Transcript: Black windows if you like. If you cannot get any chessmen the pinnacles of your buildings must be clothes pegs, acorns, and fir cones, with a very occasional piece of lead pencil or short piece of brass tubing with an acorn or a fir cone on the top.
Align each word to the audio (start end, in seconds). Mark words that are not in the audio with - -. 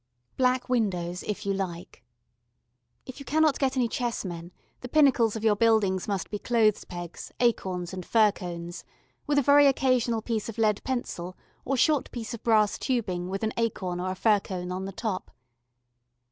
Black 0.35 0.67
windows 0.67 1.21
if 1.21 1.45
you 1.45 1.53
like. 1.53 2.03
If 3.05 3.19
you 3.19 3.23
cannot 3.23 3.59
get 3.59 3.77
any 3.77 3.87
chessmen 3.87 4.51
the 4.79 4.89
pinnacles 4.89 5.35
of 5.35 5.43
your 5.43 5.55
buildings 5.55 6.07
must 6.07 6.31
be 6.31 6.39
clothes 6.39 6.85
pegs, 6.85 7.31
acorns, 7.39 7.93
and 7.93 8.03
fir 8.03 8.31
cones, 8.31 8.83
with 9.27 9.37
a 9.37 9.43
very 9.43 9.67
occasional 9.67 10.23
piece 10.23 10.49
of 10.49 10.57
lead 10.57 10.83
pencil 10.83 11.37
or 11.65 11.77
short 11.77 12.09
piece 12.11 12.33
of 12.33 12.41
brass 12.41 12.79
tubing 12.79 13.29
with 13.29 13.43
an 13.43 13.53
acorn 13.57 13.99
or 13.99 14.09
a 14.09 14.15
fir 14.15 14.39
cone 14.39 14.71
on 14.71 14.85
the 14.85 14.91
top. 14.91 15.29